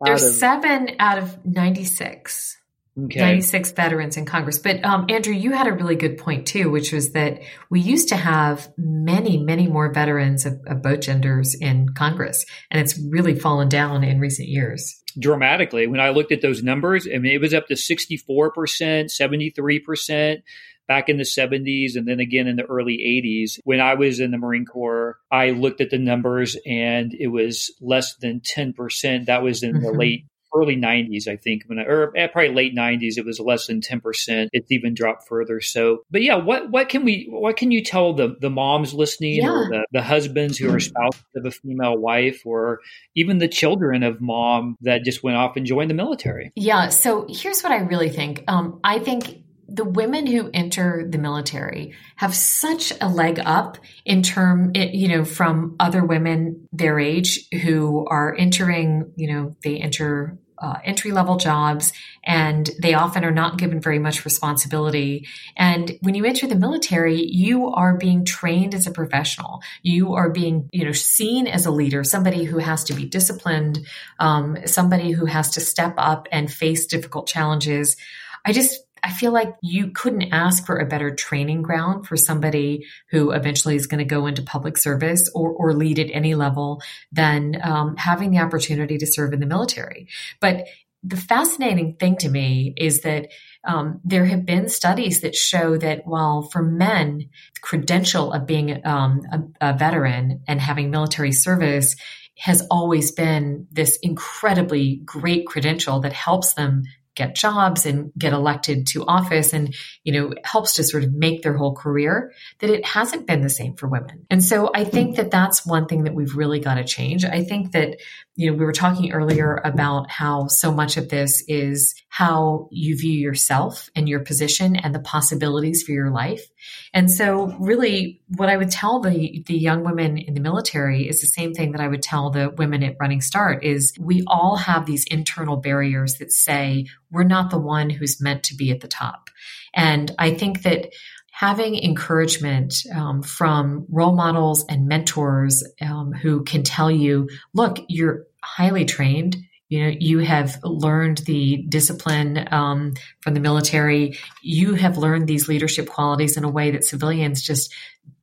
[0.03, 2.59] There's of, seven out of 96.
[2.97, 3.19] Okay.
[3.19, 4.59] 96 veterans in Congress.
[4.59, 8.09] But um, Andrew, you had a really good point too, which was that we used
[8.11, 13.35] to have many, many more veterans of, of both genders in Congress, and it's really
[13.35, 15.87] fallen down in recent years dramatically.
[15.87, 20.43] When I looked at those numbers, I mean, it was up to 64%, 73%
[20.87, 23.59] back in the 70s and then again in the early 80s.
[23.65, 27.73] When I was in the Marine Corps, I looked at the numbers and it was
[27.81, 29.27] less than 10%.
[29.27, 29.85] That was in mm-hmm.
[29.85, 33.41] the late early 90s, I think, when I, or eh, probably late 90s, it was
[33.41, 34.49] less than 10%.
[34.53, 35.61] It's even dropped further.
[35.61, 39.37] So, but yeah, what, what can we, what can you tell the, the moms listening
[39.37, 39.51] yeah.
[39.51, 42.81] or the, the husbands who are spouses of a female wife or
[43.15, 46.53] even the children of mom that just went off and joined the military?
[46.57, 46.89] Yeah.
[46.89, 48.45] So here's what I really think.
[48.49, 54.23] Um, I think the women who enter the military have such a leg up in
[54.23, 60.39] term, you know, from other women their age who are entering, you know, they enter
[60.59, 65.27] uh, entry level jobs and they often are not given very much responsibility.
[65.57, 69.63] And when you enter the military, you are being trained as a professional.
[69.83, 73.87] You are being, you know, seen as a leader, somebody who has to be disciplined,
[74.19, 77.97] um, somebody who has to step up and face difficult challenges.
[78.45, 82.87] I just I feel like you couldn't ask for a better training ground for somebody
[83.11, 86.81] who eventually is going to go into public service or, or lead at any level
[87.13, 90.09] than um, having the opportunity to serve in the military.
[90.41, 90.67] But
[91.03, 93.29] the fascinating thing to me is that
[93.63, 98.81] um, there have been studies that show that while for men, the credential of being
[98.87, 99.21] um,
[99.61, 101.95] a, a veteran and having military service
[102.39, 108.87] has always been this incredibly great credential that helps them get jobs and get elected
[108.89, 112.85] to office and, you know, helps to sort of make their whole career, that it
[112.85, 114.27] hasn't been the same for women.
[114.31, 117.25] And so I think that that's one thing that we've really got to change.
[117.25, 118.01] I think that,
[118.37, 122.97] you know, we were talking earlier about how so much of this is how you
[122.97, 126.49] view yourself and your position and the possibilities for your life.
[126.93, 131.21] And so really what I would tell the, the young women in the military is
[131.21, 134.55] the same thing that I would tell the women at Running Start is we all
[134.55, 138.81] have these internal barriers that say we're not the one who's meant to be at
[138.81, 139.29] the top.
[139.75, 140.93] And I think that
[141.33, 148.27] having encouragement um, from role models and mentors um, who can tell you, look, you're
[148.41, 149.37] highly trained.
[149.75, 154.17] You know, you have learned the discipline um, from the military.
[154.41, 157.75] You have learned these leadership qualities in a way that civilians just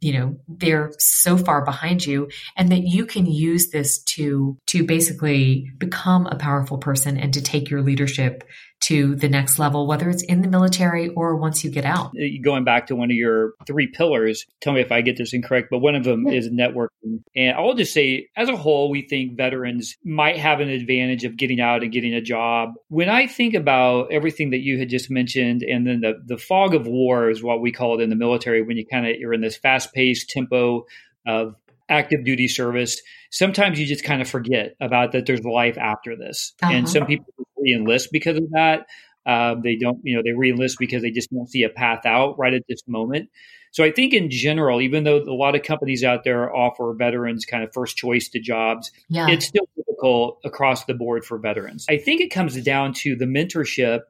[0.01, 4.83] you know they're so far behind you and that you can use this to to
[4.83, 8.43] basically become a powerful person and to take your leadership
[8.81, 12.11] to the next level whether it's in the military or once you get out.
[12.19, 15.33] Uh, going back to one of your three pillars tell me if i get this
[15.33, 16.33] incorrect but one of them yeah.
[16.33, 17.21] is networking.
[17.35, 21.37] And i'll just say as a whole we think veterans might have an advantage of
[21.37, 22.71] getting out and getting a job.
[22.87, 26.73] When i think about everything that you had just mentioned and then the, the fog
[26.73, 29.33] of war is what we call it in the military when you kind of you're
[29.33, 30.85] in this fast paced tempo
[31.25, 31.55] of
[31.89, 33.01] active duty service,
[33.31, 36.53] sometimes you just kind of forget about that there's life after this.
[36.63, 36.73] Uh-huh.
[36.73, 37.25] And some people
[37.57, 38.87] re-enlist because of that.
[39.25, 42.39] Uh, they don't, you know, they re-enlist because they just don't see a path out
[42.39, 43.29] right at this moment.
[43.71, 47.45] So I think in general, even though a lot of companies out there offer veterans
[47.45, 49.27] kind of first choice to jobs, yeah.
[49.29, 51.85] it's still difficult across the board for veterans.
[51.89, 54.01] I think it comes down to the mentorship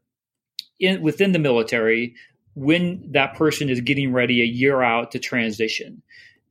[0.79, 2.15] in, within the military
[2.53, 6.01] when that person is getting ready a year out to transition.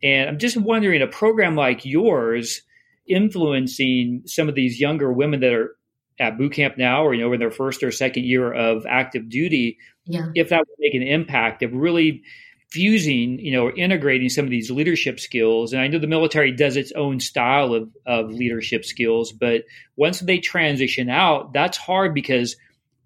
[0.02, 2.62] And I'm just wondering, a program like yours
[3.06, 5.76] influencing some of these younger women that are
[6.20, 9.28] at boot camp now or you know in their first or second year of active
[9.28, 10.26] duty yeah.
[10.34, 12.22] if that would make an impact of really
[12.70, 16.52] fusing you know or integrating some of these leadership skills and i know the military
[16.52, 19.62] does its own style of, of leadership skills but
[19.96, 22.54] once they transition out that's hard because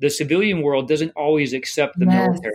[0.00, 2.14] the civilian world doesn't always accept the yes.
[2.14, 2.52] military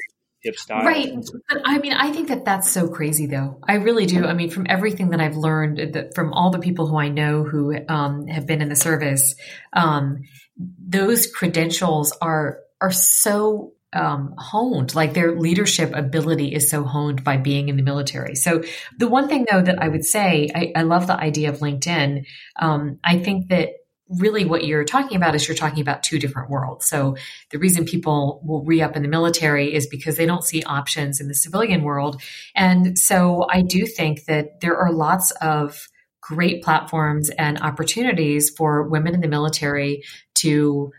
[0.56, 0.86] style.
[0.86, 1.14] Right.
[1.50, 3.60] But I mean, I think that that's so crazy though.
[3.68, 4.26] I really do.
[4.26, 7.44] I mean, from everything that I've learned that from all the people who I know
[7.44, 9.36] who um, have been in the service,
[9.74, 10.24] um,
[10.58, 17.38] those credentials are, are so um, honed, like their leadership ability is so honed by
[17.38, 18.36] being in the military.
[18.36, 18.64] So
[18.98, 22.26] the one thing though that I would say, I, I love the idea of LinkedIn.
[22.56, 23.70] Um, I think that
[24.10, 26.88] really what you're talking about is you're talking about two different worlds.
[26.88, 27.16] So
[27.52, 31.20] the reason people will re up in the military is because they don't see options
[31.20, 32.22] in the civilian world.
[32.56, 35.88] And so I do think that there are lots of
[36.22, 40.04] great platforms and opportunities for women in the military
[40.36, 40.92] to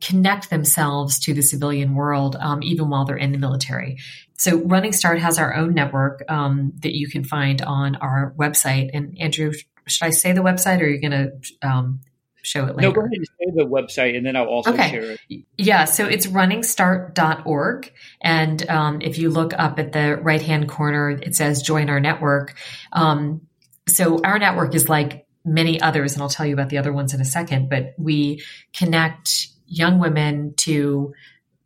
[0.00, 3.96] connect themselves to the civilian world, um, even while they're in the military.
[4.36, 8.90] So Running Start has our own network um, that you can find on our website.
[8.92, 9.52] And Andrew,
[9.86, 12.00] should I say the website or are you going to um,
[12.44, 12.88] show it later.
[12.88, 14.90] No, go ahead and say the website and then I'll also okay.
[14.90, 15.44] share it.
[15.56, 17.92] Yeah, so it's runningstart.org.
[18.20, 22.00] And um, if you look up at the right hand corner, it says join our
[22.00, 22.54] network.
[22.92, 23.42] Um,
[23.88, 27.12] so our network is like many others, and I'll tell you about the other ones
[27.12, 31.14] in a second, but we connect young women to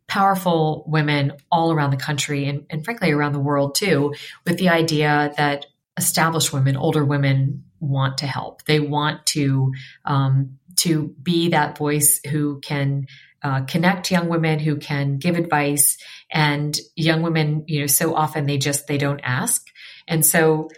[0.07, 4.13] powerful women all around the country and, and frankly around the world too,
[4.45, 8.65] with the idea that established women, older women want to help.
[8.65, 9.71] They want to
[10.05, 13.07] um, to be that voice who can
[13.41, 15.97] uh, connect young women who can give advice.
[16.31, 19.65] And young women you know so often they just they don't ask.
[20.07, 20.69] And so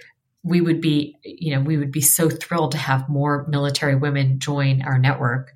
[0.44, 4.40] we would be you know we would be so thrilled to have more military women
[4.40, 5.52] join our network.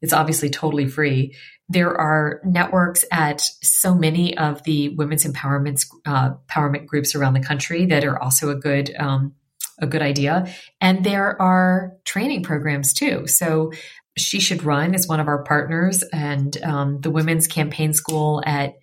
[0.00, 1.34] It's obviously totally free.
[1.68, 7.40] There are networks at so many of the women's empowerment uh, empowerment groups around the
[7.40, 9.34] country that are also a good um,
[9.78, 10.46] a good idea.
[10.80, 13.26] And there are training programs too.
[13.26, 13.72] So
[14.16, 18.74] She Should Run is one of our partners, and um, the Women's Campaign School at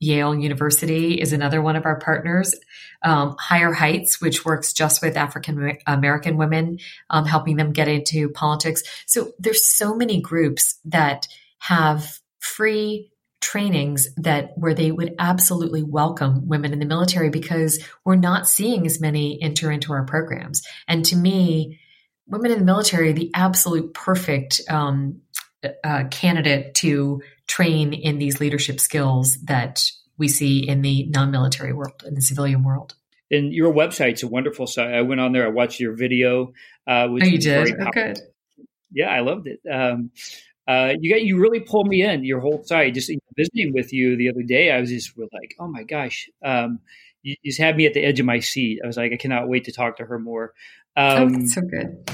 [0.00, 2.54] Yale University is another one of our partners.
[3.02, 6.78] Um, Higher Heights, which works just with African American women,
[7.10, 8.82] um, helping them get into politics.
[9.06, 11.26] So there's so many groups that
[11.58, 18.16] have free trainings that where they would absolutely welcome women in the military because we're
[18.16, 20.62] not seeing as many enter into our programs.
[20.86, 21.78] And to me,
[22.26, 25.20] women in the military the absolute perfect um,
[25.84, 32.02] uh, candidate to train in these leadership skills that we see in the non-military world,
[32.04, 32.94] in the civilian world.
[33.30, 34.92] And your website's a wonderful site.
[34.94, 35.46] I went on there.
[35.46, 36.52] I watched your video.
[36.86, 37.74] Uh, which oh, you did?
[37.80, 38.18] Oh, good.
[38.90, 39.60] Yeah, I loved it.
[39.70, 40.10] Um,
[40.68, 42.92] uh, you got you really pulled me in your whole side.
[42.92, 46.80] Just visiting with you the other day, I was just like, oh my gosh, um,
[47.22, 48.80] you, just had me at the edge of my seat.
[48.84, 50.52] I was like, I cannot wait to talk to her more.
[50.94, 52.10] Um, oh, so good.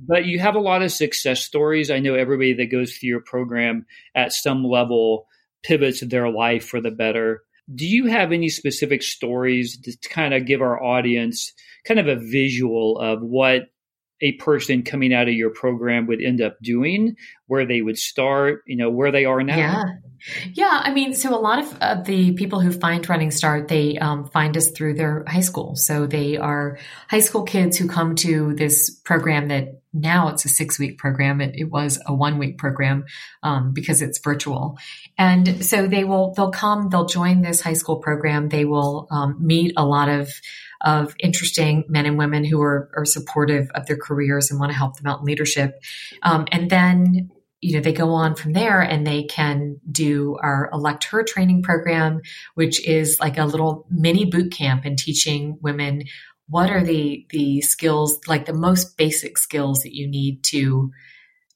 [0.00, 1.92] But you have a lot of success stories.
[1.92, 3.86] I know everybody that goes through your program
[4.16, 5.28] at some level
[5.62, 7.44] pivots their life for the better.
[7.72, 11.52] Do you have any specific stories to kind of give our audience
[11.86, 13.71] kind of a visual of what
[14.22, 18.62] a person coming out of your program would end up doing, where they would start,
[18.66, 19.56] you know, where they are now?
[19.56, 19.84] Yeah.
[20.54, 23.98] Yeah, I mean, so a lot of uh, the people who find Running Start, they
[23.98, 25.74] um, find us through their high school.
[25.74, 30.48] So they are high school kids who come to this program that now it's a
[30.48, 31.40] six week program.
[31.40, 33.04] It, it, was a one week program
[33.42, 34.78] um, because it's virtual.
[35.18, 38.48] And so they will, they'll come, they'll join this high school program.
[38.48, 40.30] They will um, meet a lot of
[40.82, 44.78] of interesting men and women who are, are supportive of their careers and want to
[44.78, 45.80] help them out in leadership.
[46.22, 47.30] Um, and then
[47.64, 51.62] you know, they go on from there and they can do our elect her training
[51.62, 52.20] program,
[52.54, 56.02] which is like a little mini boot camp in teaching women
[56.48, 60.92] what are the the skills, like the most basic skills that you need to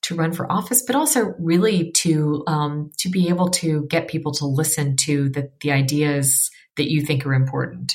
[0.02, 4.32] to run for office, but also really to um, to be able to get people
[4.32, 7.94] to listen to the the ideas that you think are important.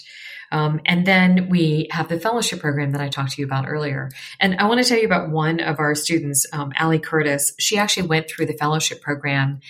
[0.51, 4.09] Um, and then we have the fellowship program that I talked to you about earlier.
[4.39, 7.53] And I want to tell you about one of our students, um, Allie Curtis.
[7.59, 9.61] She actually went through the fellowship program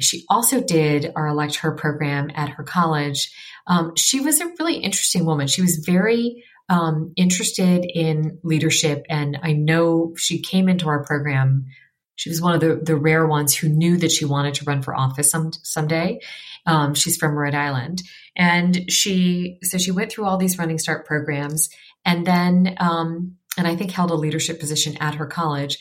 [0.00, 3.30] she also did our Elect Her program at her college.
[3.66, 5.46] Um, she was a really interesting woman.
[5.46, 11.66] She was very um, interested in leadership, and I know she came into our program.
[12.18, 14.82] She was one of the, the rare ones who knew that she wanted to run
[14.82, 16.18] for office some someday.
[16.66, 18.02] Um, she's from Rhode Island,
[18.36, 21.70] and she so she went through all these Running Start programs,
[22.04, 25.78] and then um, and I think held a leadership position at her college.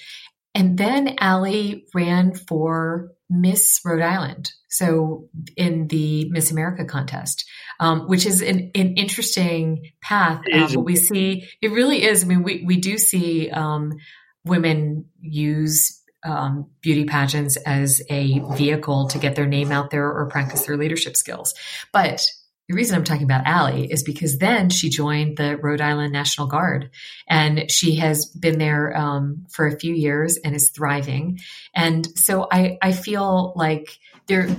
[0.54, 4.52] And then Allie ran for Miss Rhode Island.
[4.70, 7.46] So in the Miss America contest,
[7.80, 10.42] um, which is an, an interesting path.
[10.54, 12.24] Um, but we see it really is.
[12.24, 13.98] I mean, we, we do see um,
[14.46, 20.28] women use um, beauty pageants as a vehicle to get their name out there or
[20.28, 21.54] practice their leadership skills.
[21.94, 22.22] But
[22.68, 26.48] the reason I'm talking about Allie is because then she joined the Rhode Island National
[26.48, 26.90] Guard
[27.28, 31.40] and she has been there um, for a few years and is thriving.
[31.74, 33.98] And so I, I feel like
[34.28, 34.50] there,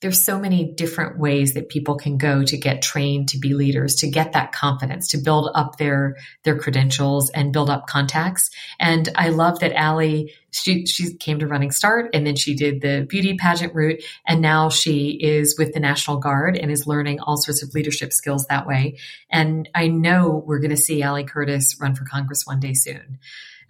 [0.00, 3.96] there's so many different ways that people can go to get trained to be leaders
[3.96, 8.50] to get that confidence to build up their their credentials and build up contacts.
[8.78, 12.80] And i love that Allie she she came to running start and then she did
[12.80, 14.02] the beauty pageant route.
[14.26, 18.12] And now she is with the national guard and is learning all sorts of leadership
[18.12, 18.98] skills that way.
[19.30, 23.18] And i know we're going to see Allie Curtis run for congress one day soon.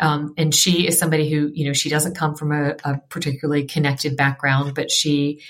[0.00, 3.64] Um, and she is somebody who you know she doesn't come from a, a particularly
[3.64, 5.40] connected background but she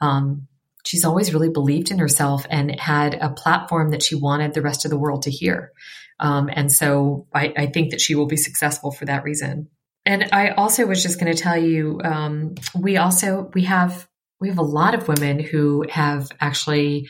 [0.00, 0.48] um,
[0.84, 4.84] she's always really believed in herself and had a platform that she wanted the rest
[4.84, 5.72] of the world to hear.
[6.20, 9.68] Um, and so I, I, think that she will be successful for that reason.
[10.04, 14.08] And I also was just going to tell you, um, we also we have
[14.40, 17.08] we have a lot of women who have actually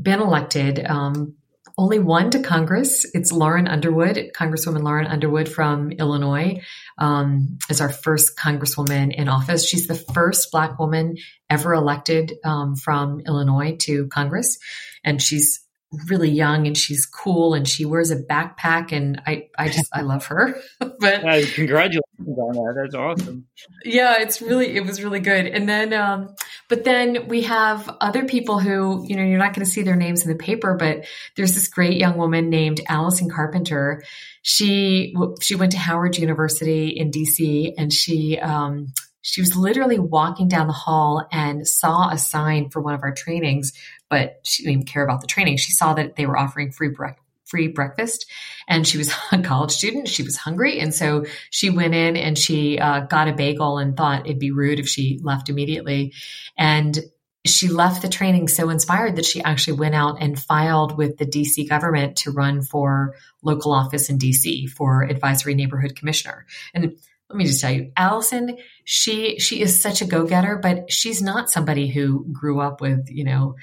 [0.00, 0.84] been elected.
[0.86, 1.34] Um,
[1.78, 3.04] only one to Congress.
[3.12, 6.62] It's Lauren Underwood, Congresswoman Lauren Underwood from Illinois,
[6.96, 9.68] um, is our first Congresswoman in office.
[9.68, 11.16] She's the first Black woman
[11.50, 14.58] ever elected um, from Illinois to Congress,
[15.04, 15.65] and she's
[16.08, 20.02] really young and she's cool and she wears a backpack and I, I just I
[20.02, 20.60] love her.
[20.78, 22.02] but uh, congratulations
[22.38, 22.74] on that.
[22.76, 23.46] That's awesome.
[23.84, 25.46] Yeah, it's really it was really good.
[25.46, 26.34] And then um
[26.68, 29.96] but then we have other people who, you know, you're not going to see their
[29.96, 31.06] names in the paper, but
[31.36, 34.02] there's this great young woman named Allison Carpenter.
[34.42, 38.88] She she went to Howard University in DC and she um
[39.26, 43.12] she was literally walking down the hall and saw a sign for one of our
[43.12, 43.72] trainings,
[44.08, 45.56] but she didn't even care about the training.
[45.56, 48.26] She saw that they were offering free breakfast free breakfast.
[48.68, 50.08] And she was a college student.
[50.08, 50.80] She was hungry.
[50.80, 54.50] And so she went in and she uh, got a bagel and thought it'd be
[54.50, 56.12] rude if she left immediately.
[56.58, 56.98] And
[57.44, 61.26] she left the training so inspired that she actually went out and filed with the
[61.26, 66.44] DC government to run for local office in DC for advisory neighborhood commissioner.
[66.74, 66.96] And
[67.28, 71.50] let me just tell you, Allison, she she is such a go-getter, but she's not
[71.50, 73.56] somebody who grew up with, you know,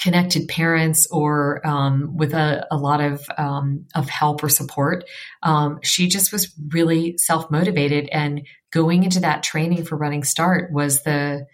[0.00, 5.04] connected parents or um, with a, a, lot of um, of help or support.
[5.42, 10.72] Um, she just was really self motivated, and going into that training for Running Start
[10.72, 11.46] was the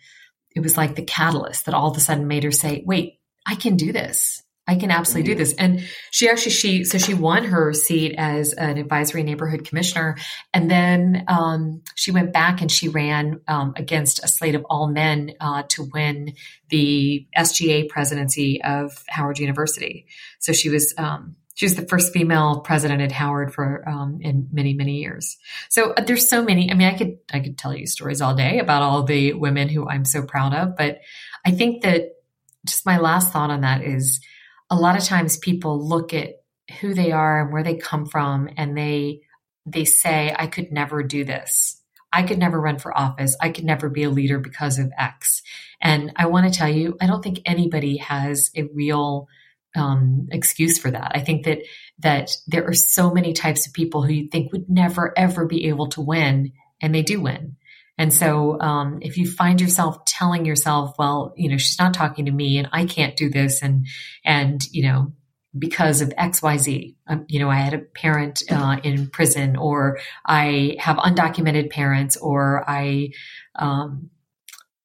[0.55, 3.55] it was like the catalyst that all of a sudden made her say, "Wait, I
[3.55, 4.43] can do this.
[4.69, 5.55] I can absolutely do this.
[5.55, 10.19] And she actually she so she won her seat as an advisory neighborhood commissioner,
[10.53, 14.87] and then um, she went back and she ran um, against a slate of all
[14.87, 16.35] men uh, to win
[16.69, 20.07] the SGA presidency of Howard University.
[20.39, 20.95] So she was.
[20.99, 25.39] Um, she was the first female president at Howard for um, in many many years.
[25.71, 26.71] So uh, there's so many.
[26.71, 29.69] I mean, I could I could tell you stories all day about all the women
[29.69, 31.01] who I'm so proud of, but
[31.45, 32.13] I think that
[32.65, 34.21] just my last thought on that is
[34.71, 36.35] a lot of times people look at
[36.81, 39.21] who they are and where they come from and they
[39.67, 41.75] they say i could never do this.
[42.11, 43.37] I could never run for office.
[43.39, 45.43] I could never be a leader because of x.
[45.81, 49.29] And i want to tell you i don't think anybody has a real
[49.77, 51.13] um, excuse for that.
[51.15, 51.61] I think that
[52.01, 55.69] that there are so many types of people who you think would never ever be
[55.69, 57.57] able to win and they do win
[57.99, 62.27] and so, um, if you find yourself telling yourself, well, you know, she's not talking
[62.27, 63.89] to me and I can't do this and,
[64.25, 65.13] and, you know,
[65.59, 69.57] because of X, Y, Z, um, you know, I had a parent, uh, in prison
[69.57, 73.11] or I have undocumented parents or I,
[73.57, 74.11] um,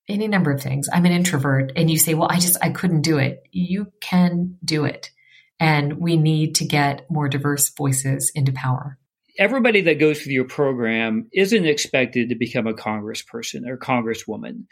[0.09, 0.89] any number of things.
[0.91, 3.43] I'm an introvert and you say, well, I just, I couldn't do it.
[3.51, 5.11] You can do it.
[5.59, 8.97] And we need to get more diverse voices into power
[9.37, 14.65] everybody that goes through your program isn't expected to become a congressperson or congresswoman.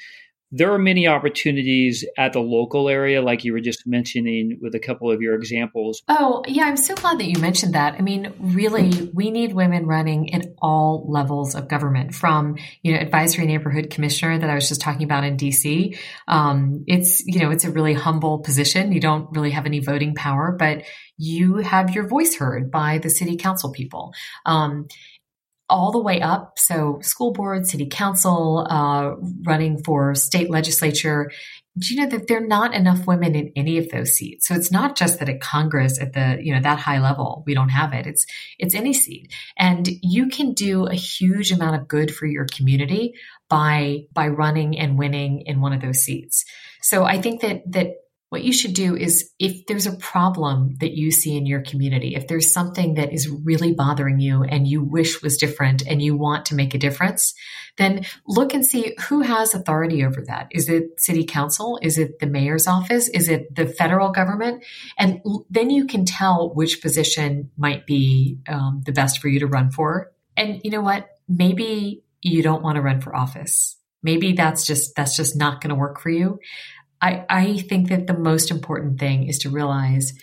[0.51, 4.79] There are many opportunities at the local area, like you were just mentioning with a
[4.79, 6.01] couple of your examples.
[6.09, 7.95] Oh, yeah, I'm so glad that you mentioned that.
[7.97, 12.99] I mean, really, we need women running in all levels of government, from you know
[12.99, 15.97] advisory neighborhood commissioner that I was just talking about in DC.
[16.27, 18.91] Um, it's you know it's a really humble position.
[18.91, 20.83] You don't really have any voting power, but
[21.17, 24.13] you have your voice heard by the city council people.
[24.45, 24.87] Um,
[25.71, 26.59] all the way up.
[26.59, 31.31] So school board, city council, uh, running for state legislature.
[31.79, 34.45] Do you know that there are not enough women in any of those seats?
[34.45, 37.53] So it's not just that at Congress at the, you know, that high level, we
[37.53, 38.05] don't have it.
[38.05, 38.25] It's,
[38.59, 39.31] it's any seat.
[39.57, 43.13] And you can do a huge amount of good for your community
[43.47, 46.43] by, by running and winning in one of those seats.
[46.81, 47.93] So I think that, that
[48.31, 52.15] what you should do is if there's a problem that you see in your community,
[52.15, 56.15] if there's something that is really bothering you and you wish was different and you
[56.15, 57.33] want to make a difference,
[57.75, 60.47] then look and see who has authority over that.
[60.51, 61.77] Is it city council?
[61.81, 63.09] Is it the mayor's office?
[63.09, 64.63] Is it the federal government?
[64.97, 65.19] And
[65.49, 69.71] then you can tell which position might be um, the best for you to run
[69.71, 70.09] for.
[70.37, 71.09] And you know what?
[71.27, 73.75] Maybe you don't want to run for office.
[74.03, 76.39] Maybe that's just that's just not going to work for you.
[77.01, 80.13] I, I think that the most important thing is to realize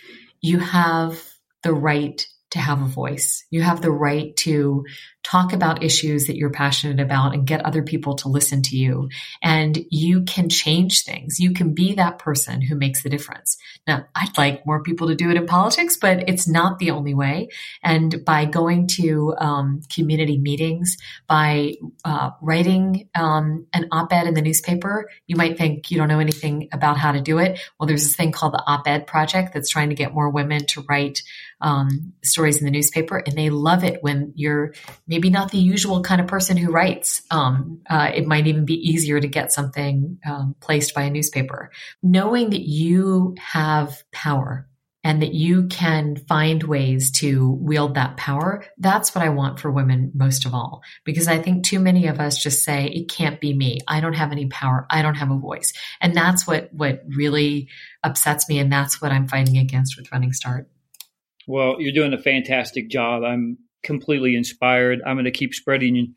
[0.41, 1.21] you have
[1.63, 3.45] the right to have a voice.
[3.49, 4.85] You have the right to
[5.23, 9.09] talk about issues that you're passionate about and get other people to listen to you.
[9.43, 11.39] And you can change things.
[11.39, 13.57] You can be that person who makes the difference.
[13.85, 17.13] Now, I'd like more people to do it in politics, but it's not the only
[17.13, 17.49] way.
[17.83, 20.97] And by going to um, community meetings,
[21.27, 21.73] by
[22.05, 26.69] uh, writing um, an op-ed in the newspaper, you might think you don't know anything
[26.71, 27.59] about how to do it.
[27.79, 30.85] Well, there's this thing called the op-ed project that's trying to get more women to
[30.87, 31.21] write
[31.61, 34.73] um, stories in the newspaper, and they love it when you're
[35.07, 37.21] maybe not the usual kind of person who writes.
[37.31, 41.71] Um, uh, it might even be easier to get something um, placed by a newspaper.
[42.01, 44.67] Knowing that you have power
[45.01, 49.71] and that you can find ways to wield that power, that's what I want for
[49.71, 50.81] women most of all.
[51.05, 53.79] Because I think too many of us just say, it can't be me.
[53.87, 54.85] I don't have any power.
[54.89, 55.71] I don't have a voice.
[56.01, 57.69] And that's what, what really
[58.03, 58.59] upsets me.
[58.59, 60.69] And that's what I'm fighting against with Running Start.
[61.49, 63.23] Well, you're doing a fantastic job.
[63.23, 65.01] I'm completely inspired.
[65.03, 66.13] I'm going to keep spreading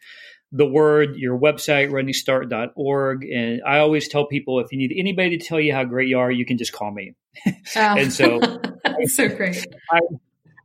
[0.52, 3.24] the word, your website, runningstart.org.
[3.24, 6.18] And I always tell people if you need anybody to tell you how great you
[6.18, 7.14] are, you can just call me.
[7.46, 7.50] Oh.
[7.74, 8.40] and so,
[9.06, 9.66] so great.
[9.90, 10.00] I,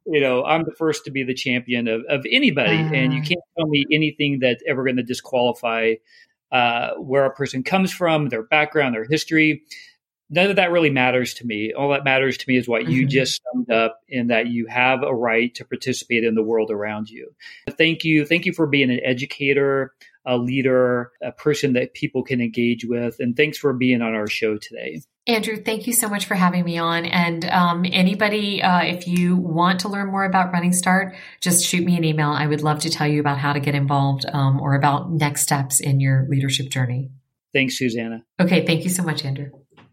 [0.06, 2.76] you know, I'm the first to be the champion of, of anybody.
[2.76, 2.92] Uh.
[2.92, 5.94] And you can't tell me anything that's ever going to disqualify
[6.52, 9.64] uh, where a person comes from, their background, their history
[10.30, 11.74] none of that really matters to me.
[11.74, 12.92] All that matters to me is what mm-hmm.
[12.92, 16.72] you just summed up in that you have a right to participate in the world
[16.72, 17.34] around you.
[17.70, 18.26] Thank you.
[18.26, 19.94] Thank you for being an educator,
[20.26, 23.16] a leader, a person that people can engage with.
[23.20, 25.02] And thanks for being on our show today.
[25.26, 27.06] Andrew, thank you so much for having me on.
[27.06, 31.86] And um, anybody, uh, if you want to learn more about Running Start, just shoot
[31.86, 32.30] me an email.
[32.30, 35.42] I would love to tell you about how to get involved um, or about next
[35.42, 37.10] steps in your leadership journey.
[37.54, 38.24] Thanks, Susannah.
[38.40, 39.50] Okay, thank you so much, Andrew.